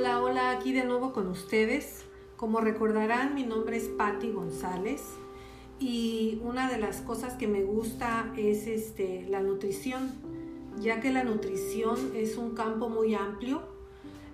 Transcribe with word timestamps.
Hola, 0.00 0.22
hola, 0.22 0.50
aquí 0.52 0.72
de 0.72 0.84
nuevo 0.84 1.12
con 1.12 1.26
ustedes. 1.26 2.06
Como 2.38 2.62
recordarán, 2.62 3.34
mi 3.34 3.44
nombre 3.44 3.76
es 3.76 3.84
Patti 3.84 4.30
González 4.30 5.02
y 5.78 6.40
una 6.42 6.70
de 6.70 6.78
las 6.78 7.02
cosas 7.02 7.34
que 7.34 7.46
me 7.46 7.64
gusta 7.64 8.32
es 8.34 8.66
este, 8.66 9.26
la 9.28 9.42
nutrición, 9.42 10.14
ya 10.80 11.02
que 11.02 11.12
la 11.12 11.22
nutrición 11.22 12.12
es 12.14 12.38
un 12.38 12.54
campo 12.54 12.88
muy 12.88 13.14
amplio 13.14 13.60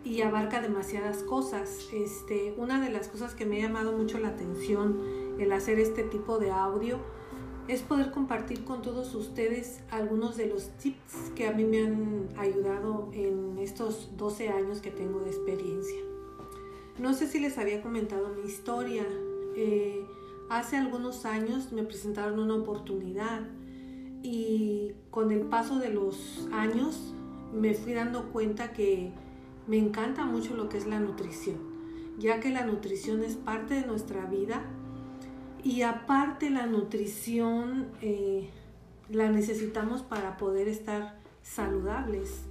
y 0.05 0.23
abarca 0.23 0.61
demasiadas 0.61 1.25
cosas. 1.25 1.89
Este, 1.93 2.55
una 2.57 2.80
de 2.80 2.93
las 2.93 3.09
cosas 3.09 3.35
que 3.35 3.45
me 3.45 3.59
ha 3.59 3.67
llamado 3.67 3.91
mucho 3.91 4.21
la 4.21 4.29
atención 4.29 5.01
el 5.41 5.51
hacer 5.51 5.80
este 5.80 6.05
tipo 6.05 6.39
de 6.39 6.53
audio 6.53 7.01
es 7.69 7.83
poder 7.83 8.12
compartir 8.12 8.64
con 8.64 8.83
todos 8.83 9.14
ustedes 9.14 9.80
algunos 9.91 10.37
de 10.37 10.46
los 10.46 10.71
tips 10.79 11.33
que 11.35 11.48
a 11.48 11.53
mí 11.53 11.65
me 11.65 11.83
han 11.83 12.29
ayudado 12.37 13.11
en 13.12 13.59
estos 13.59 14.11
12 14.16 14.51
años 14.51 14.80
que 14.80 14.91
tengo 14.91 15.20
de 15.20 15.30
experiencia. 15.30 16.01
No 16.98 17.12
sé 17.12 17.27
si 17.27 17.41
les 17.41 17.59
había 17.59 17.83
comentado 17.83 18.29
mi 18.29 18.48
historia. 18.48 19.05
Eh, 19.56 20.06
hace 20.48 20.77
algunos 20.77 21.25
años 21.25 21.73
me 21.73 21.83
presentaron 21.83 22.39
una 22.39 22.55
oportunidad 22.55 23.42
y 24.23 24.92
con 25.11 25.33
el 25.33 25.41
paso 25.41 25.78
de 25.78 25.91
los 25.91 26.48
años 26.53 27.14
me 27.53 27.75
fui 27.75 27.95
dando 27.95 28.30
cuenta 28.33 28.73
que 28.73 29.12
me 29.67 29.78
encanta 29.78 30.25
mucho 30.25 30.55
lo 30.55 30.69
que 30.69 30.78
es 30.78 30.87
la 30.87 31.01
nutrición, 31.01 31.56
ya 32.19 32.39
que 32.39 32.51
la 32.51 32.64
nutrición 32.64 33.25
es 33.25 33.34
parte 33.34 33.75
de 33.75 33.87
nuestra 33.87 34.25
vida 34.27 34.64
y 35.62 35.83
aparte 35.83 36.51
la 36.51 36.66
nutrición 36.66 37.88
eh, 38.02 38.48
la 39.09 39.30
necesitamos 39.30 40.02
para 40.02 40.37
poder 40.37 40.69
estar 40.69 41.19
saludables. 41.42 42.42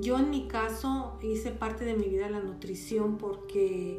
Yo 0.00 0.18
en 0.18 0.30
mi 0.30 0.48
caso 0.48 1.18
hice 1.22 1.50
parte 1.50 1.84
de 1.84 1.94
mi 1.94 2.06
vida 2.06 2.30
la 2.30 2.40
nutrición 2.40 3.18
porque 3.18 3.98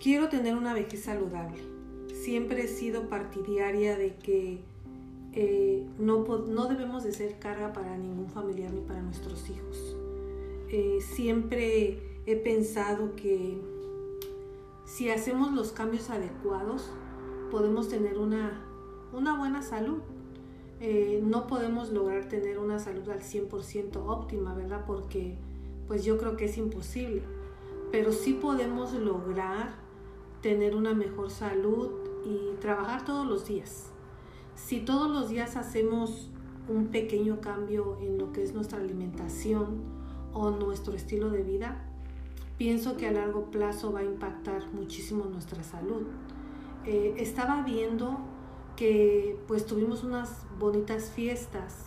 quiero 0.00 0.28
tener 0.28 0.56
una 0.56 0.74
vejez 0.74 1.02
saludable. 1.02 1.58
Siempre 2.14 2.64
he 2.64 2.68
sido 2.68 3.08
partidaria 3.08 3.96
de 3.96 4.14
que 4.16 4.60
eh, 5.32 5.86
no, 5.98 6.24
no, 6.24 6.66
debemos 6.66 7.04
de 7.04 7.12
ser 7.12 7.38
carga 7.38 7.72
para 7.72 7.96
ningún 7.96 8.28
familiar 8.28 8.72
ni 8.72 8.80
para 8.80 9.02
nuestros 9.02 9.48
hijos. 9.50 9.96
Eh, 10.70 10.98
siempre 11.00 11.98
he 12.26 12.36
pensado 12.36 13.14
que 13.16 13.58
si 14.84 15.10
hacemos 15.10 15.52
los 15.52 15.72
cambios 15.72 16.10
adecuados, 16.10 16.90
podemos 17.50 17.88
tener 17.88 18.18
una, 18.18 18.64
buena 19.12 19.62
salud. 19.62 19.98
Eh, 20.80 21.20
no 21.24 21.46
podemos 21.46 21.90
lograr 21.90 22.28
tener 22.28 22.58
una 22.58 22.78
salud 22.78 23.08
al 23.08 23.20
100% 23.20 23.96
óptima, 23.96 24.54
¿verdad? 24.54 24.84
Porque 24.86 25.36
pues 25.86 26.04
yo 26.04 26.18
creo 26.18 26.36
que 26.36 26.44
es 26.44 26.58
imposible. 26.58 27.22
Pero 27.90 28.12
sí 28.12 28.34
podemos 28.34 28.92
lograr 28.92 29.74
tener 30.42 30.76
una 30.76 30.94
mejor 30.94 31.30
salud 31.30 31.90
y 32.24 32.54
trabajar 32.60 33.04
todos 33.04 33.26
los 33.26 33.46
días. 33.46 33.90
Si 34.54 34.80
todos 34.80 35.10
los 35.10 35.30
días 35.30 35.56
hacemos 35.56 36.30
un 36.68 36.88
pequeño 36.88 37.40
cambio 37.40 37.98
en 38.00 38.18
lo 38.18 38.32
que 38.32 38.42
es 38.42 38.52
nuestra 38.52 38.78
alimentación 38.78 39.80
o 40.32 40.50
nuestro 40.50 40.94
estilo 40.94 41.30
de 41.30 41.42
vida, 41.42 41.84
pienso 42.58 42.96
que 42.96 43.06
a 43.06 43.12
largo 43.12 43.50
plazo 43.50 43.92
va 43.92 44.00
a 44.00 44.04
impactar 44.04 44.70
muchísimo 44.72 45.24
nuestra 45.24 45.62
salud. 45.62 46.02
Estaba 47.16 47.62
viendo 47.62 48.18
que 48.76 49.36
pues 49.46 49.66
tuvimos 49.66 50.04
unas 50.04 50.46
bonitas 50.58 51.10
fiestas. 51.10 51.86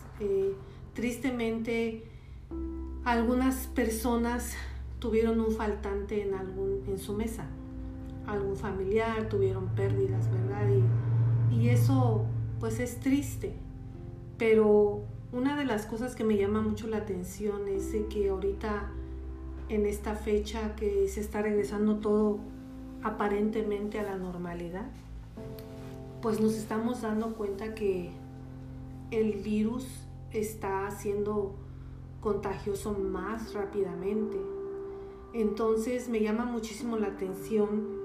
Tristemente 0.94 2.04
algunas 3.06 3.68
personas 3.68 4.54
tuvieron 5.00 5.40
un 5.40 5.52
faltante 5.52 6.22
en, 6.22 6.36
algún, 6.36 6.84
en 6.88 7.00
su 7.00 7.14
mesa, 7.14 7.46
algún 8.28 8.56
familiar, 8.56 9.28
tuvieron 9.30 9.70
pérdidas, 9.70 10.30
¿verdad? 10.32 10.68
Y, 11.50 11.56
y 11.56 11.70
eso 11.70 12.26
pues 12.60 12.80
es 12.80 13.00
triste, 13.00 13.54
pero 14.38 15.02
una 15.32 15.58
de 15.58 15.66
las 15.66 15.86
cosas 15.86 16.16
que 16.16 16.24
me 16.24 16.38
llama 16.38 16.62
mucho 16.62 16.88
la 16.88 16.98
atención 16.98 17.68
es 17.68 17.96
que 18.10 18.30
ahorita 18.30 18.92
en 19.70 19.86
esta 19.86 20.16
fecha 20.16 20.76
que 20.76 21.08
se 21.08 21.22
está 21.22 21.42
regresando 21.42 21.96
todo 21.98 22.40
aparentemente 23.04 24.00
a 24.00 24.04
la 24.04 24.18
normalidad, 24.18 24.90
pues 26.22 26.40
nos 26.40 26.56
estamos 26.56 27.02
dando 27.02 27.34
cuenta 27.36 27.74
que 27.74 28.12
el 29.12 29.34
virus 29.38 29.88
está 30.32 30.90
siendo 30.92 31.56
contagioso 32.22 32.94
más 32.94 33.54
rápidamente. 33.54 34.38
Entonces 35.34 36.10
me 36.10 36.22
llama 36.22 36.46
muchísimo 36.46 36.98
la 36.98 37.08
atención 37.08 38.02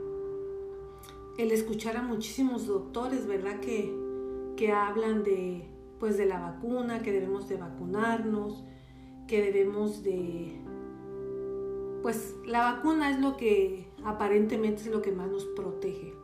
el 1.38 1.52
escuchar 1.52 1.96
a 1.96 2.02
muchísimos 2.02 2.66
doctores, 2.66 3.26
¿verdad? 3.26 3.60
Que, 3.60 3.94
que 4.56 4.72
hablan 4.72 5.22
de, 5.22 5.68
pues, 6.00 6.16
de 6.16 6.24
la 6.24 6.40
vacuna, 6.40 7.02
que 7.02 7.12
debemos 7.12 7.48
de 7.48 7.56
vacunarnos, 7.56 8.64
que 9.26 9.42
debemos 9.42 10.02
de... 10.02 10.58
Pues 12.02 12.36
la 12.46 12.72
vacuna 12.72 13.10
es 13.10 13.20
lo 13.20 13.36
que 13.36 13.85
aparentemente 14.06 14.82
es 14.82 14.86
lo 14.88 15.02
que 15.02 15.10
más 15.10 15.28
nos 15.28 15.44
protege. 15.44 16.14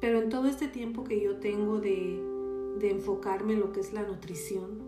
Pero 0.00 0.20
en 0.20 0.28
todo 0.28 0.46
este 0.46 0.68
tiempo 0.68 1.02
que 1.02 1.20
yo 1.20 1.38
tengo 1.38 1.80
de, 1.80 2.22
enfocarme 2.80 3.54
en 3.54 3.60
lo 3.60 3.72
que 3.72 3.80
es 3.80 3.92
la 3.92 4.04
nutrición, 4.04 4.78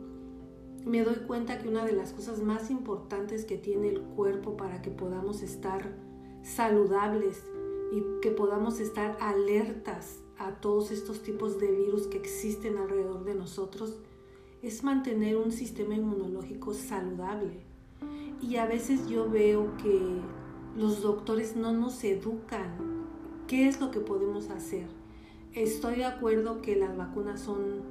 me 0.86 1.02
doy 1.02 1.16
cuenta 1.26 1.58
que 1.58 1.68
una 1.68 1.84
de 1.84 1.92
las 1.92 2.12
cosas 2.12 2.40
más 2.40 2.70
importantes 2.70 3.44
que 3.44 3.58
tiene 3.58 3.88
el 3.88 4.00
cuerpo 4.00 4.56
para 4.56 4.80
que 4.82 4.90
podamos 4.90 5.42
estar 5.42 5.96
saludables 6.42 7.42
y 7.90 8.02
que 8.22 8.30
podamos 8.30 8.78
estar 8.78 9.16
alertas 9.20 10.20
a 10.38 10.52
todos 10.60 10.92
estos 10.92 11.22
tipos 11.24 11.58
de 11.58 11.72
virus 11.72 12.06
que 12.06 12.18
existen 12.18 12.78
alrededor 12.78 13.24
de 13.24 13.34
nosotros 13.34 13.98
es 14.62 14.84
mantener 14.84 15.36
un 15.36 15.50
sistema 15.50 15.94
inmunológico 15.94 16.72
saludable. 16.72 17.64
Y 18.40 18.56
a 18.56 18.66
veces 18.66 19.08
yo 19.08 19.28
veo 19.28 19.76
que 19.78 20.20
los 20.76 21.02
doctores 21.02 21.56
no 21.56 21.72
nos 21.72 22.02
educan 22.04 23.06
qué 23.46 23.68
es 23.68 23.80
lo 23.80 23.90
que 23.90 24.00
podemos 24.00 24.50
hacer. 24.50 24.86
Estoy 25.54 25.96
de 25.96 26.04
acuerdo 26.04 26.60
que 26.62 26.76
las 26.76 26.96
vacunas 26.96 27.40
son 27.40 27.82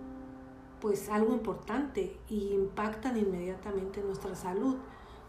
pues 0.80 1.10
algo 1.10 1.34
importante 1.34 2.16
y 2.30 2.54
impactan 2.54 3.18
inmediatamente 3.18 4.02
nuestra 4.02 4.36
salud, 4.36 4.76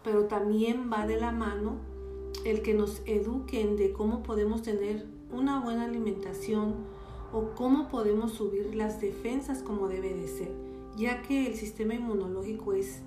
pero 0.03 0.25
también 0.25 0.89
va 0.91 1.07
de 1.07 1.19
la 1.19 1.31
mano 1.31 1.77
el 2.45 2.61
que 2.61 2.73
nos 2.73 3.01
eduquen 3.05 3.75
de 3.75 3.91
cómo 3.91 4.23
podemos 4.23 4.61
tener 4.61 5.07
una 5.31 5.59
buena 5.59 5.85
alimentación 5.85 6.75
o 7.33 7.51
cómo 7.55 7.89
podemos 7.89 8.33
subir 8.33 8.75
las 8.75 9.01
defensas 9.01 9.61
como 9.61 9.87
debe 9.87 10.13
de 10.13 10.27
ser, 10.27 10.51
ya 10.95 11.21
que 11.21 11.47
el 11.47 11.55
sistema 11.55 11.95
inmunológico 11.95 12.73
es 12.73 13.01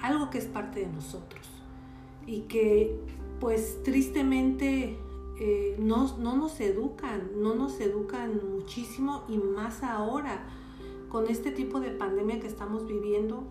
algo 0.00 0.30
que 0.30 0.38
es 0.38 0.46
parte 0.46 0.80
de 0.80 0.86
nosotros 0.86 1.46
y 2.26 2.42
que 2.42 2.98
pues 3.40 3.82
tristemente 3.82 4.98
eh, 5.38 5.76
no, 5.78 6.16
no 6.18 6.36
nos 6.36 6.60
educan, 6.60 7.30
no 7.36 7.54
nos 7.54 7.80
educan 7.80 8.40
muchísimo 8.52 9.24
y 9.28 9.38
más 9.38 9.82
ahora 9.82 10.46
con 11.08 11.28
este 11.28 11.50
tipo 11.50 11.80
de 11.80 11.90
pandemia 11.90 12.40
que 12.40 12.46
estamos 12.46 12.86
viviendo, 12.86 13.44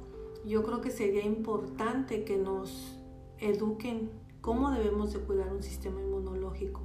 yo 0.46 0.64
creo 0.64 0.82
que 0.82 0.92
sería 0.92 1.26
importante 1.26 2.24
que 2.24 2.38
nos 2.38 2.98
eduquen 3.40 4.12
cómo 4.42 4.72
debemos 4.72 5.14
de 5.14 5.20
cuidar 5.20 5.54
un 5.54 5.64
sistema 5.64 6.02
inmunológico, 6.02 6.82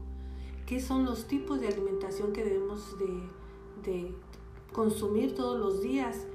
qué 0.67 0.81
son 0.81 1.05
los 1.05 1.27
tipos 1.27 1.61
de 1.61 1.69
alimentación 1.69 2.33
que 2.33 2.45
debemos 2.45 2.97
de, 2.99 3.91
de 3.91 4.15
consumir 4.73 5.35
todos 5.35 5.59
los 5.59 5.83
días 5.83 6.27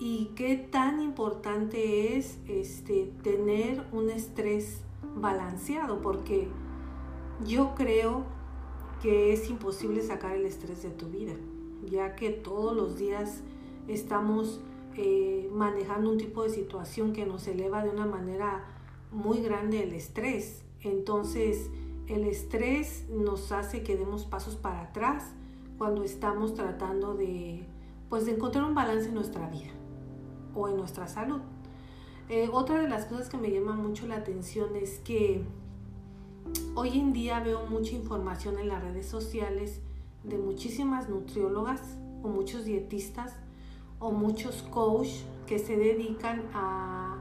y 0.00 0.32
qué 0.34 0.56
tan 0.56 1.00
importante 1.00 2.16
es 2.16 2.38
este, 2.48 3.12
tener 3.22 3.86
un 3.92 4.10
estrés 4.10 4.83
balanceado, 5.16 6.00
porque 6.00 6.48
yo 7.44 7.74
creo 7.74 8.24
que 9.02 9.32
es 9.32 9.50
imposible 9.50 10.02
sacar 10.02 10.34
el 10.34 10.46
estrés 10.46 10.82
de 10.82 10.90
tu 10.90 11.08
vida, 11.08 11.34
ya 11.90 12.14
que 12.14 12.30
todos 12.30 12.74
los 12.74 12.96
días 12.96 13.42
estamos 13.88 14.60
eh, 14.96 15.50
manejando 15.52 16.10
un 16.10 16.18
tipo 16.18 16.42
de 16.42 16.50
situación 16.50 17.12
que 17.12 17.26
nos 17.26 17.46
eleva 17.46 17.82
de 17.82 17.90
una 17.90 18.06
manera 18.06 18.64
muy 19.10 19.40
grande 19.40 19.82
el 19.82 19.92
estrés. 19.92 20.62
Entonces, 20.80 21.70
el 22.06 22.24
estrés 22.24 23.06
nos 23.08 23.52
hace 23.52 23.82
que 23.82 23.96
demos 23.96 24.24
pasos 24.24 24.56
para 24.56 24.82
atrás 24.82 25.32
cuando 25.78 26.04
estamos 26.04 26.54
tratando 26.54 27.14
de, 27.14 27.66
pues, 28.08 28.26
de 28.26 28.32
encontrar 28.32 28.64
un 28.64 28.74
balance 28.74 29.08
en 29.08 29.14
nuestra 29.14 29.48
vida 29.48 29.72
o 30.54 30.68
en 30.68 30.76
nuestra 30.76 31.08
salud. 31.08 31.40
Eh, 32.28 32.48
otra 32.52 32.80
de 32.80 32.88
las 32.88 33.04
cosas 33.04 33.28
que 33.28 33.36
me 33.36 33.50
llama 33.50 33.74
mucho 33.74 34.06
la 34.06 34.16
atención 34.16 34.76
es 34.76 34.98
que 35.00 35.42
hoy 36.74 36.98
en 36.98 37.12
día 37.12 37.40
veo 37.40 37.66
mucha 37.66 37.92
información 37.94 38.58
en 38.58 38.68
las 38.68 38.82
redes 38.82 39.06
sociales 39.06 39.80
de 40.22 40.38
muchísimas 40.38 41.08
nutriólogas 41.08 41.98
o 42.22 42.28
muchos 42.28 42.64
dietistas 42.64 43.34
o 43.98 44.10
muchos 44.10 44.62
coach 44.62 45.08
que 45.46 45.58
se 45.58 45.76
dedican 45.76 46.42
a 46.54 47.18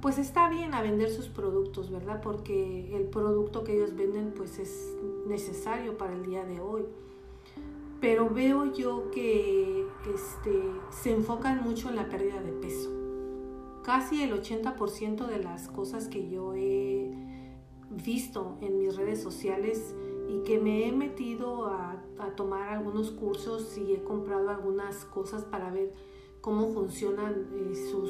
pues 0.00 0.16
está 0.16 0.48
bien 0.48 0.72
a 0.72 0.80
vender 0.80 1.10
sus 1.10 1.28
productos, 1.28 1.90
¿verdad? 1.90 2.22
Porque 2.22 2.96
el 2.96 3.04
producto 3.04 3.64
que 3.64 3.74
ellos 3.74 3.94
venden 3.94 4.32
pues 4.34 4.58
es 4.58 4.94
necesario 5.26 5.98
para 5.98 6.14
el 6.14 6.24
día 6.24 6.46
de 6.46 6.58
hoy. 6.58 6.86
Pero 8.00 8.30
veo 8.30 8.72
yo 8.72 9.10
que 9.10 9.84
este, 10.14 10.62
se 10.90 11.12
enfocan 11.12 11.62
mucho 11.62 11.90
en 11.90 11.96
la 11.96 12.08
pérdida 12.08 12.40
de 12.40 12.52
peso. 12.52 12.99
Casi 13.90 14.22
el 14.22 14.32
80% 14.32 15.26
de 15.26 15.42
las 15.42 15.66
cosas 15.66 16.06
que 16.06 16.30
yo 16.30 16.54
he 16.54 17.10
visto 17.90 18.56
en 18.60 18.78
mis 18.78 18.94
redes 18.94 19.20
sociales 19.20 19.96
y 20.28 20.44
que 20.44 20.60
me 20.60 20.86
he 20.86 20.92
metido 20.92 21.66
a, 21.66 22.00
tomar 22.36 22.68
algunos 22.68 23.10
cursos 23.10 23.76
y 23.76 23.92
he 23.92 24.04
comprado 24.04 24.48
algunas 24.48 25.04
cosas 25.06 25.44
para 25.44 25.72
ver 25.72 25.92
cómo 26.40 26.68
funcionan 26.68 27.48
sus 27.90 28.08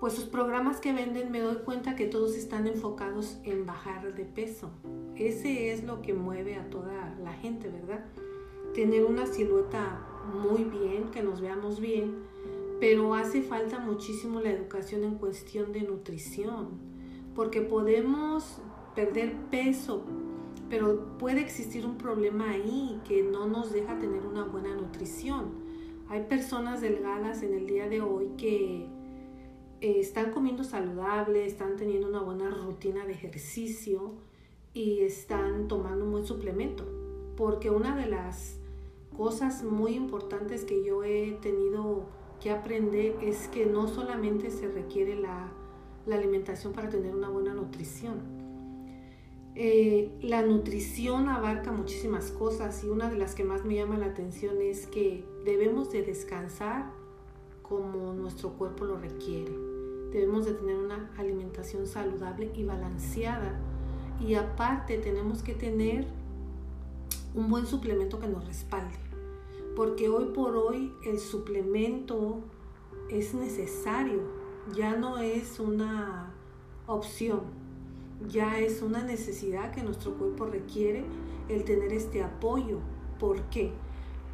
pues 0.00 0.14
sus 0.14 0.24
programas 0.24 0.80
que 0.80 0.92
venden 0.92 1.30
me 1.30 1.38
doy 1.38 1.58
cuenta 1.58 1.94
que 1.94 2.06
todos 2.06 2.34
están 2.34 2.66
enfocados 2.66 3.38
en 3.44 3.66
bajar 3.66 4.16
de 4.16 4.24
peso. 4.24 4.70
Ese 5.14 5.70
es 5.70 5.84
lo 5.84 6.02
que 6.02 6.12
mueve 6.12 6.56
a 6.56 6.68
toda 6.70 7.14
la 7.22 7.34
gente, 7.34 7.68
¿verdad? 7.68 8.04
Tener 8.74 9.04
una 9.04 9.26
silueta 9.26 10.04
muy 10.42 10.64
bien, 10.64 11.12
que 11.12 11.22
nos 11.22 11.40
veamos 11.40 11.78
bien, 11.78 12.16
pero 12.80 13.14
hace 13.14 13.42
falta 13.42 13.78
muchísimo 13.78 14.40
la 14.40 14.50
educación 14.50 15.04
en 15.04 15.16
cuestión 15.16 15.70
de 15.72 15.82
nutrición, 15.82 16.68
porque 17.34 17.60
podemos 17.60 18.62
perder 18.94 19.36
peso, 19.50 20.02
pero 20.70 21.18
puede 21.18 21.40
existir 21.40 21.84
un 21.84 21.98
problema 21.98 22.50
ahí 22.50 22.98
que 23.06 23.22
no 23.22 23.46
nos 23.46 23.70
deja 23.70 23.98
tener 23.98 24.26
una 24.26 24.44
buena 24.44 24.74
nutrición. 24.74 25.50
Hay 26.08 26.22
personas 26.22 26.80
delgadas 26.80 27.42
en 27.42 27.52
el 27.52 27.66
día 27.66 27.86
de 27.86 28.00
hoy 28.00 28.30
que 28.38 28.88
eh, 29.80 30.00
están 30.00 30.30
comiendo 30.32 30.64
saludable, 30.64 31.44
están 31.44 31.76
teniendo 31.76 32.08
una 32.08 32.22
buena 32.22 32.50
rutina 32.50 33.04
de 33.04 33.12
ejercicio 33.12 34.14
y 34.72 35.00
están 35.00 35.68
tomando 35.68 36.04
un 36.06 36.12
buen 36.12 36.24
suplemento. 36.26 36.84
Porque 37.36 37.70
una 37.70 37.94
de 37.96 38.06
las 38.06 38.58
cosas 39.16 39.62
muy 39.62 39.94
importantes 39.94 40.64
que 40.64 40.84
yo 40.84 41.04
he 41.04 41.32
tenido 41.42 42.06
que 42.40 42.50
aprender 42.50 43.16
es 43.22 43.48
que 43.48 43.66
no 43.66 43.86
solamente 43.86 44.50
se 44.50 44.68
requiere 44.68 45.16
la, 45.16 45.52
alimentación 46.10 46.72
para 46.72 46.88
tener 46.88 47.14
una 47.14 47.28
buena 47.28 47.54
nutrición. 47.54 48.18
Eh, 49.54 50.10
la 50.22 50.42
nutrición 50.42 51.28
abarca 51.28 51.70
muchísimas 51.70 52.32
cosas 52.32 52.82
y 52.82 52.88
una 52.88 53.08
de 53.08 53.16
las 53.16 53.36
que 53.36 53.44
más 53.44 53.64
me 53.64 53.76
llama 53.76 53.96
la 53.96 54.06
atención 54.06 54.60
es 54.60 54.88
que 54.88 55.24
debemos 55.44 55.92
de 55.92 56.02
descansar 56.02 56.90
como 57.62 58.12
nuestro 58.14 58.54
cuerpo 58.54 58.86
lo 58.86 58.96
requiere. 58.96 59.52
Debemos 60.10 60.46
de 60.46 60.54
tener 60.54 60.76
una 60.76 61.10
alimentación 61.16 61.86
saludable 61.86 62.50
y 62.56 62.64
balanceada. 62.64 63.60
Y 64.20 64.34
aparte 64.34 64.98
tenemos 64.98 65.44
que 65.44 65.54
tener 65.54 66.06
un 67.34 67.48
buen 67.48 67.66
suplemento 67.66 68.18
que 68.18 68.26
nos 68.26 68.44
respalde. 68.46 69.09
Porque 69.76 70.08
hoy 70.08 70.26
por 70.34 70.56
hoy 70.56 70.92
el 71.04 71.18
suplemento 71.18 72.40
es 73.08 73.34
necesario. 73.34 74.20
Ya 74.74 74.96
no 74.96 75.18
es 75.18 75.58
una 75.60 76.34
opción. 76.86 77.40
Ya 78.28 78.58
es 78.58 78.82
una 78.82 79.02
necesidad 79.02 79.72
que 79.72 79.82
nuestro 79.82 80.14
cuerpo 80.14 80.46
requiere 80.46 81.04
el 81.48 81.64
tener 81.64 81.92
este 81.92 82.22
apoyo. 82.22 82.78
¿Por 83.18 83.42
qué? 83.44 83.72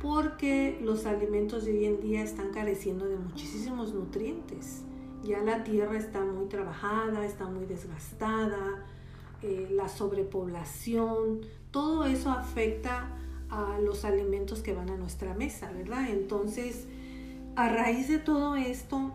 Porque 0.03 0.79
los 0.83 1.06
alimentos 1.06 1.65
de 1.65 1.73
hoy 1.73 1.85
en 1.87 2.00
día 2.00 2.23
están 2.23 2.50
careciendo 2.50 3.06
de 3.06 3.17
muchísimos 3.17 3.94
nutrientes 3.94 4.83
ya 5.27 5.43
la 5.43 5.65
tierra 5.65 5.97
está 5.97 6.25
muy 6.25 6.47
trabajada, 6.47 7.25
está 7.25 7.47
muy 7.47 7.67
desgastada, 7.67 8.85
eh, 9.43 9.69
la 9.73 9.88
sobrepoblación, 9.88 11.41
todo 11.71 12.05
eso 12.05 12.31
afecta 12.31 13.11
a 13.50 13.78
los 13.78 14.04
alimentos 14.04 14.60
que 14.60 14.72
van 14.72 14.90
a 14.90 14.96
nuestra 14.96 15.34
mesa, 15.34 15.70
¿verdad? 15.72 16.10
Entonces, 16.10 16.87
a 17.54 17.69
raíz 17.69 18.08
de 18.08 18.19
todo 18.19 18.56
esto, 18.56 19.12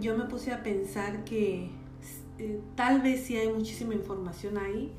yo 0.00 0.16
me 0.16 0.24
puse 0.24 0.52
a 0.52 0.62
pensar 0.62 1.24
que 1.24 1.70
eh, 2.38 2.60
tal 2.74 3.02
vez 3.02 3.24
sí 3.24 3.36
hay 3.36 3.52
muchísima 3.52 3.94
información 3.94 4.58
ahí, 4.58 4.92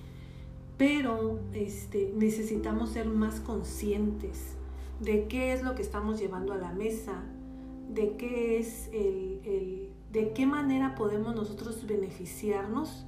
pero 0.78 1.40
este, 1.54 2.14
necesitamos 2.16 2.90
ser 2.90 3.08
más 3.08 3.40
conscientes 3.40 4.56
de 5.00 5.28
qué 5.28 5.54
es 5.54 5.64
lo 5.64 5.76
que 5.76 5.82
estamos 5.82 6.20
llevando 6.20 6.54
a 6.54 6.58
la 6.58 6.72
mesa, 6.72 7.24
de 7.94 8.16
qué 8.18 8.60
es 8.60 8.90
el 8.94 9.90
de 10.16 10.32
qué 10.32 10.46
manera 10.46 10.96
podemos 10.96 11.36
nosotros 11.36 11.86
beneficiarnos 11.86 13.06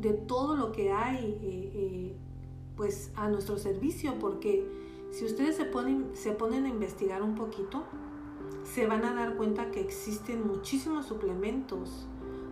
de 0.00 0.14
todo 0.14 0.56
lo 0.56 0.72
que 0.72 0.92
hay 0.92 1.38
eh, 1.42 1.72
eh, 1.74 2.16
pues 2.74 3.10
a 3.16 3.28
nuestro 3.28 3.58
servicio, 3.58 4.18
porque 4.18 4.66
si 5.10 5.24
ustedes 5.24 5.56
se 5.56 5.64
ponen, 5.64 6.10
se 6.14 6.32
ponen 6.32 6.64
a 6.64 6.68
investigar 6.68 7.22
un 7.22 7.34
poquito, 7.34 7.84
se 8.64 8.86
van 8.86 9.04
a 9.04 9.14
dar 9.14 9.36
cuenta 9.36 9.70
que 9.70 9.80
existen 9.80 10.46
muchísimos 10.46 11.06
suplementos, 11.06 12.06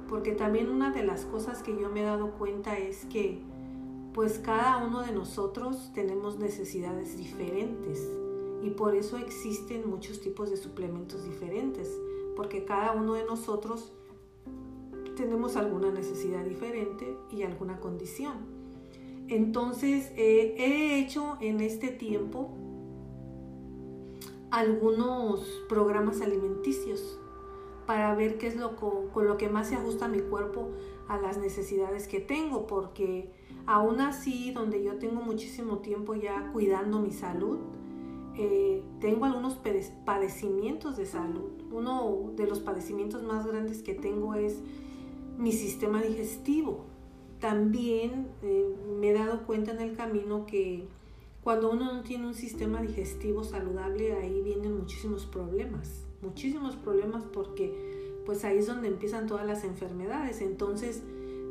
porque 0.08 0.32
también 0.32 0.70
una 0.70 0.90
de 0.90 1.04
las 1.04 1.24
cosas 1.24 1.62
que 1.62 1.76
yo 1.78 1.88
me 1.90 2.00
he 2.00 2.04
dado 2.04 2.30
cuenta 2.32 2.78
es 2.78 3.04
que 3.06 3.42
pues 4.16 4.38
cada 4.38 4.78
uno 4.78 5.02
de 5.02 5.12
nosotros 5.12 5.90
tenemos 5.92 6.38
necesidades 6.38 7.18
diferentes. 7.18 8.02
Y 8.62 8.70
por 8.70 8.94
eso 8.94 9.18
existen 9.18 9.90
muchos 9.90 10.22
tipos 10.22 10.48
de 10.48 10.56
suplementos 10.56 11.22
diferentes. 11.24 11.94
Porque 12.34 12.64
cada 12.64 12.92
uno 12.92 13.12
de 13.12 13.24
nosotros 13.24 13.92
tenemos 15.16 15.56
alguna 15.56 15.90
necesidad 15.90 16.44
diferente 16.44 17.14
y 17.30 17.42
alguna 17.42 17.78
condición. 17.78 18.55
Entonces, 19.28 20.12
eh, 20.16 20.54
he 20.58 20.98
hecho 21.00 21.36
en 21.40 21.60
este 21.60 21.88
tiempo 21.88 22.50
algunos 24.50 25.40
programas 25.68 26.20
alimenticios 26.20 27.18
para 27.86 28.14
ver 28.14 28.38
qué 28.38 28.48
es 28.48 28.56
lo 28.56 28.76
con, 28.76 29.26
lo 29.26 29.36
que 29.36 29.48
más 29.48 29.68
se 29.68 29.76
ajusta 29.76 30.08
mi 30.08 30.20
cuerpo 30.20 30.70
a 31.08 31.18
las 31.18 31.38
necesidades 31.38 32.08
que 32.08 32.20
tengo, 32.20 32.66
porque 32.66 33.30
aún 33.66 34.00
así, 34.00 34.52
donde 34.52 34.82
yo 34.82 34.98
tengo 34.98 35.20
muchísimo 35.20 35.78
tiempo 35.78 36.14
ya 36.14 36.50
cuidando 36.52 37.00
mi 37.00 37.12
salud, 37.12 37.58
eh, 38.36 38.82
tengo 39.00 39.24
algunos 39.24 39.58
padecimientos 40.04 40.96
de 40.96 41.06
salud. 41.06 41.50
Uno 41.72 42.32
de 42.36 42.46
los 42.46 42.60
padecimientos 42.60 43.22
más 43.22 43.46
grandes 43.46 43.82
que 43.82 43.94
tengo 43.94 44.34
es 44.34 44.62
mi 45.38 45.52
sistema 45.52 46.02
digestivo. 46.02 46.95
También 47.40 48.28
eh, 48.42 48.74
me 48.98 49.10
he 49.10 49.12
dado 49.12 49.46
cuenta 49.46 49.72
en 49.72 49.80
el 49.80 49.96
camino 49.96 50.46
que 50.46 50.88
cuando 51.42 51.70
uno 51.70 51.92
no 51.92 52.02
tiene 52.02 52.26
un 52.26 52.34
sistema 52.34 52.82
digestivo 52.82 53.44
saludable, 53.44 54.14
ahí 54.14 54.42
vienen 54.42 54.76
muchísimos 54.78 55.26
problemas. 55.26 56.04
Muchísimos 56.22 56.76
problemas 56.76 57.22
porque 57.24 58.20
pues 58.26 58.44
ahí 58.44 58.58
es 58.58 58.66
donde 58.66 58.88
empiezan 58.88 59.26
todas 59.26 59.46
las 59.46 59.62
enfermedades. 59.62 60.40
Entonces 60.40 61.02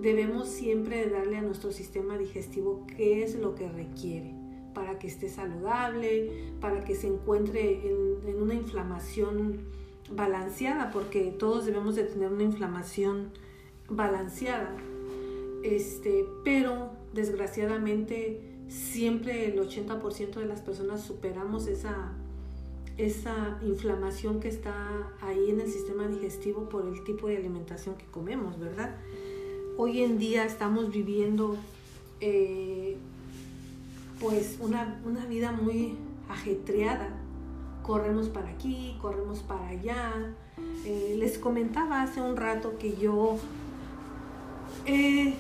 debemos 0.02 0.50
siempre 0.50 1.10
darle 1.10 1.38
a 1.38 1.42
nuestro 1.42 1.72
sistema 1.72 2.18
digestivo 2.18 2.86
qué 2.98 3.24
es 3.24 3.36
lo 3.36 3.56
que 3.56 3.70
requiere 3.70 4.36
para 4.74 5.00
que 5.00 5.08
esté 5.08 5.30
saludable, 5.30 6.54
para 6.60 6.84
que 6.84 6.94
se 6.96 7.08
encuentre 7.08 7.90
en, 7.90 8.42
una 8.42 8.54
inflamación 8.54 9.62
balanceada, 10.12 10.92
porque 10.92 11.34
todos 11.40 11.66
debemos 11.66 11.96
de 11.96 12.04
tener 12.04 12.32
una 12.32 12.44
inflamación 12.44 13.32
balanceada. 13.90 14.76
Este, 15.66 16.28
pero 16.44 16.92
desgraciadamente 17.16 18.40
siempre 18.70 19.48
el 19.48 19.58
80% 19.58 20.36
de 20.36 20.46
las 20.46 20.62
personas 20.62 21.02
superamos 21.02 21.66
esa, 21.66 22.12
esa 22.98 23.58
inflamación 23.64 24.40
que 24.40 24.48
está 24.48 25.12
ahí 25.22 25.50
en 25.50 25.62
el 25.62 25.72
sistema 25.72 26.08
digestivo 26.08 26.70
por 26.70 26.86
el 26.86 27.04
tipo 27.04 27.26
de 27.26 27.38
alimentación 27.38 27.96
que 27.96 28.06
comemos, 28.06 28.60
¿verdad? 28.60 28.96
Hoy 29.76 30.04
en 30.04 30.20
día 30.20 30.46
estamos 30.46 30.92
viviendo 30.92 31.58
eh, 32.22 32.98
pues 34.20 34.60
una, 34.60 35.02
vida 35.28 35.52
muy 35.52 35.96
ajetreada. 36.30 37.10
Corremos 37.82 38.30
para 38.30 38.50
aquí, 38.50 39.00
corremos 39.02 39.40
para 39.40 39.70
allá. 39.70 40.36
Eh, 40.86 41.16
les 41.18 41.40
comentaba 41.40 42.04
hace 42.04 42.22
un 42.22 42.38
rato 42.38 42.78
que 42.78 42.96
yo 42.96 43.40
he 44.86 45.34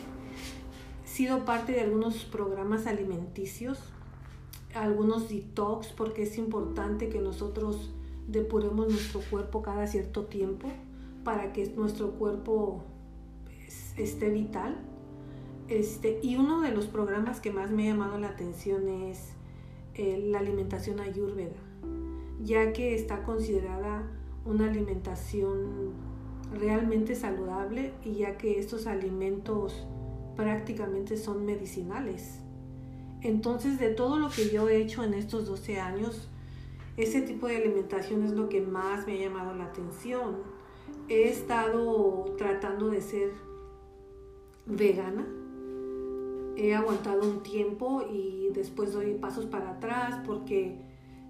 sido 1.16 1.46
parte 1.46 1.72
de 1.72 1.80
algunos 1.80 2.26
programas 2.26 2.88
alimenticios, 2.88 3.80
algunos 4.74 5.30
detox, 5.30 5.88
porque 5.94 6.24
es 6.24 6.38
importante 6.38 7.08
que 7.08 7.22
nosotros 7.22 7.94
depuremos 8.28 8.90
nuestro 8.90 9.22
cuerpo 9.22 9.62
cada 9.62 9.88
cierto 9.88 10.26
tiempo 10.26 10.68
para 11.24 11.54
que 11.54 11.68
nuestro 11.78 12.12
cuerpo 12.12 12.84
pues, 13.46 13.94
esté 13.96 14.30
vital. 14.30 14.76
Este, 15.70 16.20
y 16.22 16.36
uno 16.36 16.60
de 16.60 16.72
los 16.72 16.88
programas 16.88 17.40
que 17.40 17.50
más 17.50 17.72
me 17.72 17.88
ha 17.88 17.94
llamado 17.94 18.20
la 18.20 18.28
atención 18.28 18.90
es 18.90 19.30
eh, 19.94 20.22
la 20.22 20.40
alimentación 20.40 21.00
ayurveda, 21.00 21.56
ya 22.44 22.74
que 22.74 22.94
está 22.94 23.24
considerada 23.24 24.04
una 24.44 24.70
alimentación 24.70 25.94
realmente 26.54 27.16
saludable 27.16 27.94
y 28.04 28.16
ya 28.16 28.38
que 28.38 28.60
estos 28.60 28.86
alimentos 28.86 29.88
prácticamente 30.36 31.18
son 31.18 31.46
medicinales. 31.46 32.40
Entonces, 33.22 33.80
de 33.80 33.90
todo 33.90 34.20
lo 34.20 34.30
que 34.30 34.50
yo 34.50 34.70
he 34.70 34.78
hecho 34.78 35.04
en 35.04 35.14
estos 35.14 35.48
12 35.48 35.80
años, 35.80 36.30
ese 36.98 37.22
tipo 37.22 37.48
de 37.48 37.58
alimentación 37.58 38.24
es 38.24 38.32
lo 38.32 38.48
que 38.50 38.62
más 38.62 39.06
me 39.06 39.14
ha 39.14 39.28
llamado 39.28 39.54
la 39.56 39.66
atención. 39.66 40.38
He 41.10 41.30
estado 41.30 42.36
tratando 42.38 42.90
de 42.90 43.02
ser 43.02 43.32
vegana. 44.66 45.28
He 46.58 46.74
aguantado 46.74 47.30
un 47.30 47.44
tiempo 47.44 48.04
y 48.10 48.50
después 48.54 48.94
doy 48.94 49.16
pasos 49.16 49.46
para 49.46 49.72
atrás 49.72 50.22
porque 50.26 50.80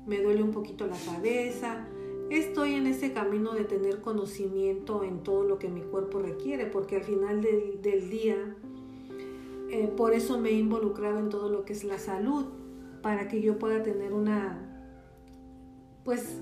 me 0.06 0.22
duele 0.22 0.44
un 0.44 0.52
poquito 0.52 0.86
la 0.86 0.98
cabeza. 0.98 1.88
Estoy 2.30 2.74
en 2.74 2.88
ese 2.88 3.12
camino 3.12 3.54
de 3.54 3.66
tener 3.66 4.02
conocimiento 4.02 5.04
en 5.04 5.24
todo 5.24 5.44
lo 5.44 5.60
que 5.60 5.68
mi 5.68 5.82
cuerpo 5.82 6.20
requiere 6.20 6.66
porque 6.66 6.98
al 6.98 7.04
final 7.04 7.42
del, 7.42 8.10
día, 8.10 8.56
eh, 9.70 9.92
por 9.96 10.14
eso 10.14 10.40
me 10.40 10.50
he 10.50 10.54
involucrado 10.54 11.20
en 11.20 11.30
todo 11.30 11.50
lo 11.50 11.66
que 11.66 11.74
es 11.74 11.84
la 11.84 11.98
salud, 11.98 12.46
para 13.02 13.28
que 13.28 13.42
yo 13.42 13.60
pueda 13.60 13.84
tener 13.84 14.14
una, 14.14 14.60
pues 16.04 16.42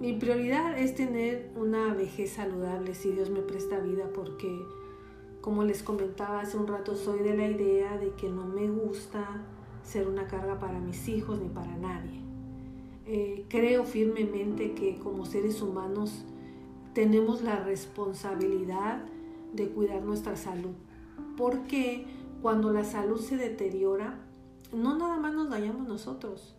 mi 0.00 0.12
prioridad 0.14 0.78
es 0.78 0.94
tener 0.94 1.50
una 1.56 1.92
vejez 1.92 2.30
saludable 2.30 2.94
si 2.94 3.10
Dios 3.10 3.30
me 3.30 3.40
presta 3.40 3.80
vida 3.80 4.08
porque 4.14 4.64
como 5.40 5.64
les 5.64 5.82
comentaba 5.82 6.40
hace 6.40 6.56
un 6.56 6.66
rato, 6.66 6.96
soy 6.96 7.20
de 7.20 7.36
la 7.36 7.48
idea 7.48 7.96
de 7.96 8.10
que 8.12 8.28
no 8.28 8.44
me 8.44 8.68
gusta 8.68 9.42
ser 9.82 10.06
una 10.06 10.26
carga 10.26 10.58
para 10.58 10.78
mis 10.78 11.08
hijos 11.08 11.40
ni 11.40 11.48
para 11.48 11.76
nadie. 11.76 12.20
Eh, 13.06 13.46
creo 13.48 13.84
firmemente 13.84 14.72
que 14.72 14.98
como 14.98 15.24
seres 15.24 15.62
humanos 15.62 16.24
tenemos 16.92 17.42
la 17.42 17.64
responsabilidad 17.64 19.02
de 19.54 19.68
cuidar 19.68 20.02
nuestra 20.02 20.36
salud. 20.36 20.74
Porque 21.36 22.04
cuando 22.42 22.72
la 22.72 22.84
salud 22.84 23.20
se 23.20 23.36
deteriora, 23.36 24.18
no 24.72 24.96
nada 24.96 25.16
más 25.16 25.34
nos 25.34 25.50
dañamos 25.50 25.88
nosotros, 25.88 26.54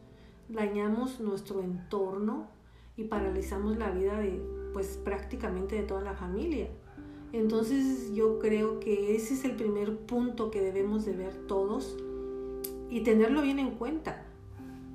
dañamos 0.50 1.20
nuestro 1.20 1.62
entorno 1.62 2.48
y 2.98 3.06
paralizamos 3.06 3.78
la 3.78 3.92
vida 3.92 4.20
de 4.20 4.42
pues 4.74 5.00
prácticamente 5.04 5.76
de 5.76 5.84
toda 5.84 6.02
la 6.02 6.14
familia. 6.14 6.68
Entonces 7.32 8.14
yo 8.14 8.40
creo 8.40 8.80
que 8.80 9.16
ese 9.16 9.36
es 9.36 9.46
el 9.46 9.56
primer 9.56 9.96
punto 9.98 10.50
que 10.52 10.62
debemos 10.62 11.06
de 11.06 11.16
ver 11.16 11.34
todos 11.48 11.96
y 12.90 13.02
tenerlo 13.02 13.42
bien 13.42 13.60
en 13.60 13.72
cuenta, 13.72 14.26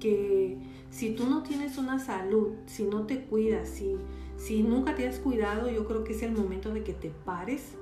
que 0.00 0.58
si 0.90 1.14
tú 1.14 1.26
no 1.26 1.42
tienes 1.42 1.78
una 1.78 1.98
salud, 1.98 2.48
si 2.66 2.84
no 2.84 3.06
te 3.06 3.24
cuidas, 3.24 3.68
si, 3.68 3.96
si 4.36 4.62
nunca 4.62 4.96
te 4.96 5.06
has 5.06 5.18
cuidado, 5.20 5.70
yo 5.70 5.86
creo 5.86 6.02
que 6.02 6.12
es 6.12 6.22
el 6.22 6.32
momento 6.32 6.72
de 6.74 6.82
que 6.82 6.92
te 6.92 7.10
pares 7.24 7.74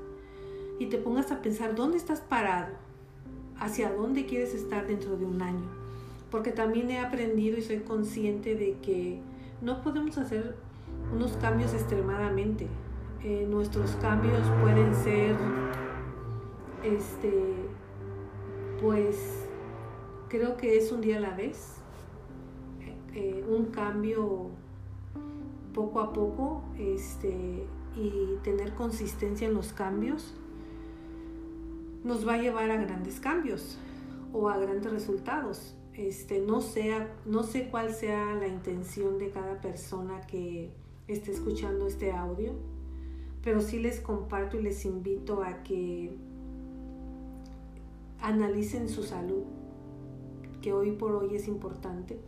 y 0.78 0.86
te 0.86 0.98
pongas 0.98 1.32
a 1.32 1.40
pensar 1.40 1.74
dónde 1.74 1.96
estás 1.96 2.20
parado, 2.20 2.74
hacia 3.62 3.92
dónde 3.92 4.26
quieres 4.26 4.54
estar 4.54 4.86
dentro 4.86 5.16
de 5.16 5.24
un 5.24 5.40
año. 5.40 5.64
Porque 6.30 6.50
también 6.50 6.90
he 6.90 6.98
aprendido 6.98 7.56
y 7.56 7.62
soy 7.62 7.78
consciente 7.78 8.56
de 8.56 8.76
que 8.82 9.20
no 9.60 9.82
podemos 9.82 10.18
hacer 10.18 10.56
unos 11.14 11.32
cambios 11.36 11.72
extremadamente. 11.72 12.66
Eh, 13.22 13.46
nuestros 13.48 13.92
cambios 13.96 14.40
pueden 14.60 14.92
ser, 14.96 15.36
este, 16.82 17.54
pues 18.80 19.46
creo 20.28 20.56
que 20.56 20.76
es 20.76 20.90
un 20.90 21.00
día 21.00 21.18
a 21.18 21.20
la 21.20 21.34
vez, 21.36 21.76
eh, 23.14 23.44
un 23.48 23.66
cambio 23.66 24.48
poco 25.72 26.00
a 26.00 26.12
poco 26.12 26.62
este, 26.78 27.64
y 27.94 28.38
tener 28.42 28.74
consistencia 28.74 29.46
en 29.46 29.54
los 29.54 29.72
cambios 29.72 30.34
nos 32.04 32.26
va 32.26 32.34
a 32.34 32.38
llevar 32.38 32.70
a 32.70 32.76
grandes 32.76 33.20
cambios 33.20 33.78
o 34.32 34.48
a 34.48 34.58
grandes 34.58 34.92
resultados. 34.92 35.74
Este, 35.94 36.40
no, 36.40 36.60
sea, 36.60 37.14
no 37.26 37.42
sé 37.42 37.68
cuál 37.68 37.92
sea 37.94 38.34
la 38.34 38.48
intención 38.48 39.18
de 39.18 39.30
cada 39.30 39.60
persona 39.60 40.20
que 40.22 40.70
esté 41.06 41.32
escuchando 41.32 41.86
este 41.86 42.12
audio 42.12 42.54
pero 43.42 43.60
sí 43.60 43.78
les 43.80 44.00
comparto 44.00 44.58
y 44.58 44.62
les 44.62 44.84
invito 44.84 45.42
a 45.42 45.62
que 45.62 46.16
analicen 48.20 48.88
su 48.88 49.02
salud, 49.02 49.42
que 50.60 50.72
hoy 50.72 50.92
por 50.92 51.12
hoy 51.16 51.34
es 51.34 51.48
importante. 51.48 52.18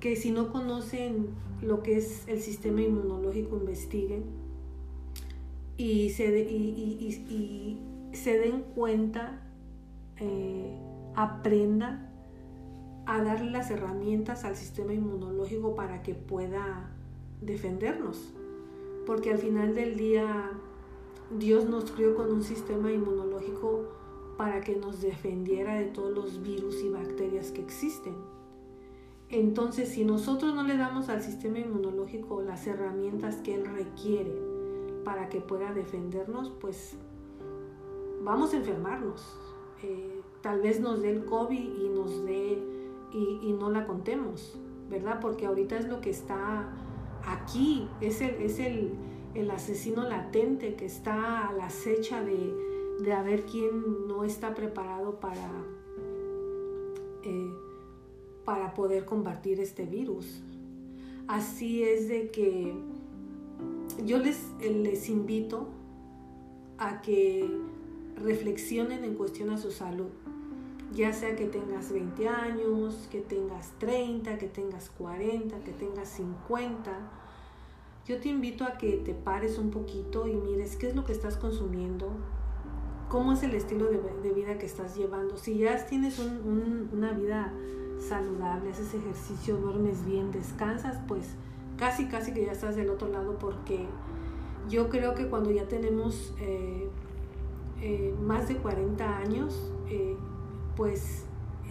Que 0.00 0.16
si 0.16 0.30
no 0.30 0.52
conocen 0.52 1.30
lo 1.62 1.82
que 1.82 1.96
es 1.96 2.28
el 2.28 2.40
sistema 2.40 2.82
inmunológico, 2.82 3.56
investiguen 3.56 4.24
y 5.76 6.10
se, 6.10 6.30
se 8.28 8.38
den 8.38 8.60
cuenta, 8.74 9.40
eh, 10.18 10.78
aprendan 11.14 12.10
a 13.06 13.22
darle 13.22 13.50
las 13.50 13.70
herramientas 13.70 14.44
al 14.44 14.54
sistema 14.54 14.92
inmunológico 14.92 15.74
para 15.74 16.02
que 16.02 16.14
pueda 16.14 16.90
defendernos 17.40 18.34
porque 19.08 19.30
al 19.30 19.38
final 19.38 19.74
del 19.74 19.96
día 19.96 20.50
Dios 21.38 21.64
nos 21.64 21.90
crió 21.90 22.14
con 22.14 22.30
un 22.30 22.42
sistema 22.42 22.92
inmunológico 22.92 23.88
para 24.36 24.60
que 24.60 24.76
nos 24.76 25.00
defendiera 25.00 25.76
de 25.76 25.86
todos 25.86 26.14
los 26.14 26.42
virus 26.42 26.82
y 26.84 26.90
bacterias 26.90 27.50
que 27.50 27.62
existen. 27.62 28.14
Entonces, 29.30 29.88
si 29.88 30.04
nosotros 30.04 30.54
no 30.54 30.62
le 30.62 30.76
damos 30.76 31.08
al 31.08 31.22
sistema 31.22 31.58
inmunológico 31.58 32.42
las 32.42 32.66
herramientas 32.66 33.36
que 33.36 33.54
él 33.54 33.64
requiere 33.64 34.34
para 35.06 35.30
que 35.30 35.40
pueda 35.40 35.72
defendernos, 35.72 36.50
pues 36.60 36.98
vamos 38.22 38.54
a 38.54 38.56
enfermarnos. 38.58 39.38
Eh, 39.82 40.20
tal 40.40 40.60
vez 40.60 40.80
nos 40.80 41.02
dé 41.02 41.10
el 41.10 41.24
COVID 41.24 41.58
y 41.58 41.88
nos 41.88 42.24
dé 42.24 42.58
y, 43.12 43.40
y 43.42 43.52
no 43.52 43.70
la 43.70 43.86
contemos, 43.86 44.58
¿verdad? 44.90 45.18
Porque 45.20 45.46
ahorita 45.46 45.78
es 45.78 45.88
lo 45.88 46.00
que 46.00 46.10
está 46.10 46.68
aquí, 47.24 47.88
es 48.00 48.20
el, 48.20 48.34
es 48.36 48.58
el, 48.58 48.92
asesino 49.52 50.02
latente 50.02 50.74
que 50.74 50.84
está 50.84 51.46
a 51.48 51.52
la 51.52 51.66
acecha 51.66 52.24
de, 52.24 52.52
de 53.00 53.12
a 53.12 53.22
ver 53.22 53.44
quién 53.44 54.08
no 54.08 54.24
está 54.24 54.52
preparado 54.52 55.20
para, 55.20 55.48
eh, 57.22 57.52
para 58.44 58.74
poder 58.74 59.04
combatir 59.04 59.60
este 59.60 59.86
virus. 59.86 60.42
Así 61.28 61.84
es 61.84 62.08
de 62.08 62.30
que 62.30 62.74
yo 64.04 64.18
les, 64.18 64.42
les 64.60 65.08
invito 65.08 65.68
a 66.78 67.00
que 67.00 67.48
reflexionen 68.22 69.04
en 69.04 69.14
cuestión 69.14 69.50
a 69.50 69.58
su 69.58 69.70
salud 69.70 70.10
ya 70.94 71.12
sea 71.12 71.36
que 71.36 71.46
tengas 71.46 71.92
20 71.92 72.28
años, 72.28 73.08
que 73.10 73.20
tengas 73.20 73.72
30, 73.78 74.38
que 74.38 74.46
tengas 74.48 74.90
40, 74.90 75.58
que 75.60 75.72
tengas 75.72 76.08
50. 76.08 76.90
Yo 78.06 78.18
te 78.20 78.28
invito 78.28 78.64
a 78.64 78.78
que 78.78 78.92
te 78.96 79.12
pares 79.12 79.58
un 79.58 79.70
poquito 79.70 80.26
y 80.26 80.34
mires 80.34 80.76
qué 80.76 80.88
es 80.88 80.96
lo 80.96 81.04
que 81.04 81.12
estás 81.12 81.36
consumiendo, 81.36 82.10
cómo 83.10 83.32
es 83.32 83.42
el 83.42 83.54
estilo 83.54 83.86
de, 83.86 84.32
vida 84.32 84.58
que 84.58 84.66
estás 84.66 84.96
llevando. 84.96 85.36
Si 85.36 85.58
ya 85.58 85.84
tienes 85.86 86.18
una 86.18 87.12
vida 87.12 87.52
saludable, 88.08 88.70
haces 88.70 88.94
ejercicio, 88.94 89.56
duermes 89.56 90.04
bien, 90.06 90.30
descansas, 90.30 90.98
pues 91.06 91.26
casi, 91.76 92.06
casi 92.06 92.32
que 92.32 92.46
ya 92.46 92.52
estás 92.52 92.76
del 92.76 92.88
otro 92.88 93.08
lado 93.08 93.38
porque 93.38 93.86
yo 94.70 94.88
creo 94.88 95.14
que 95.14 95.26
cuando 95.28 95.50
ya 95.50 95.68
tenemos 95.68 96.34
eh, 96.40 96.88
más 98.20 98.48
de 98.48 98.56
40 98.56 99.18
años, 99.18 99.72
eh, 99.88 100.16
pues 100.76 101.24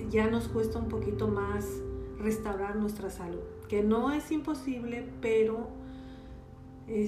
ya 0.09 0.29
nos 0.29 0.47
cuesta 0.47 0.79
un 0.79 0.87
poquito 0.87 1.27
más 1.27 1.65
restaurar 2.19 2.75
nuestra 2.75 3.09
salud, 3.09 3.41
que 3.67 3.83
no 3.83 4.11
es 4.11 4.31
imposible, 4.31 5.07
pero 5.21 5.67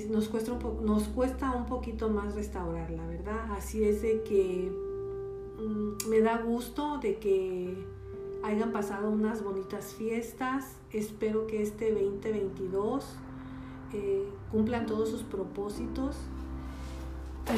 nos, 0.10 0.28
cuesta 0.28 0.52
un 0.52 0.86
nos 0.86 1.04
cuesta 1.08 1.54
un 1.54 1.66
poquito 1.66 2.10
más 2.10 2.36
restaurarla, 2.36 3.06
¿verdad? 3.08 3.52
Así 3.54 3.84
es 3.84 4.02
de 4.02 4.24
que 4.24 4.70
mm, 5.60 6.10
me 6.10 6.20
da 6.20 6.42
gusto 6.42 6.98
de 6.98 7.18
que 7.18 7.86
hayan 8.44 8.72
pasado 8.72 9.10
unas 9.10 9.44
bonitas 9.44 9.94
fiestas, 9.94 10.76
espero 10.92 11.48
que 11.48 11.62
este 11.62 11.92
2022 11.92 13.06
eh, 13.94 14.28
cumplan 14.52 14.86
todos 14.86 15.10
sus 15.10 15.24
propósitos 15.24 16.18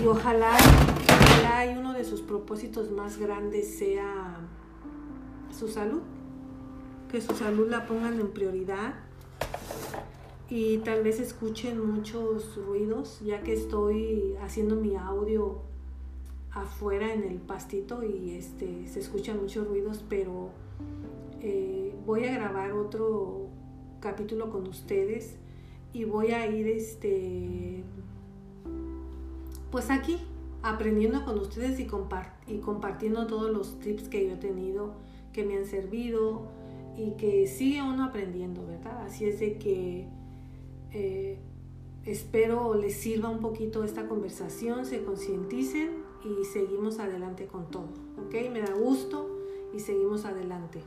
y 0.02 0.08
ojalá, 0.08 0.56
ojalá 0.56 1.78
uno 1.78 1.94
de 1.94 2.04
sus 2.04 2.22
propósitos 2.22 2.92
más 2.92 3.18
grandes 3.18 3.78
sea 3.78 4.38
su 5.58 5.68
salud, 5.68 6.02
que 7.10 7.22
su 7.22 7.36
salud 7.36 7.70
la 7.70 7.86
pongan 7.86 8.20
en 8.20 8.32
prioridad. 8.32 8.96
Y 10.50 10.80
tal 10.80 11.04
vez 11.04 11.20
escuchen 11.20 11.80
muchos 11.86 12.58
ruidos, 12.58 13.20
ya 13.22 13.42
que 13.42 13.54
estoy 13.54 14.36
haciendo 14.42 14.76
mi 14.76 14.96
audio 14.96 15.62
afuera 16.52 17.14
en 17.14 17.24
el 17.24 17.38
pastito 17.38 18.04
y 18.04 18.36
este, 18.36 18.88
se 18.88 19.00
escuchan 19.00 19.40
muchos 19.40 19.68
ruidos, 19.68 20.04
pero 20.10 20.50
eh, 21.40 21.96
voy 22.06 22.26
a 22.26 22.34
grabar 22.34 22.74
otro 22.74 23.48
capítulo 24.02 24.50
con 24.50 24.68
ustedes 24.68 25.36
y 25.94 26.04
voy 26.04 26.32
a 26.32 26.48
ir 26.48 26.68
este 26.68 27.84
pues 29.72 29.90
aquí, 29.90 30.18
aprendiendo 30.62 31.24
con 31.26 31.40
ustedes 31.40 31.80
y, 31.80 31.86
compartiendo 31.86 33.28
todos 33.28 33.52
los 33.52 33.80
tips 33.80 34.10
que 34.10 34.28
yo 34.28 34.34
he 34.34 34.38
tenido, 34.38 34.94
que 35.34 35.44
me 35.44 35.58
han 35.58 35.66
servido 35.66 36.48
y 36.98 37.12
que 37.12 37.48
sigue 37.48 37.82
uno 37.82 38.04
aprendiendo, 38.04 38.66
¿verdad? 38.66 39.06
Así 39.06 39.26
es 39.26 39.40
de 39.40 39.58
que 39.58 40.08
eh, 40.92 41.40
espero 42.06 42.76
les 42.76 42.96
sirva 42.96 43.30
un 43.30 43.40
poquito 43.40 43.84
esta 43.84 44.08
conversación, 44.08 44.86
se 44.86 45.04
concienticen 45.04 46.04
y 46.24 46.46
seguimos 46.46 47.00
adelante 47.00 47.48
con 47.48 47.72
todo, 47.72 47.90
¿ok? 48.18 48.52
Me 48.52 48.62
da 48.62 48.74
gusto 48.74 49.40
y 49.74 49.80
seguimos 49.80 50.26
adelante. 50.26 50.82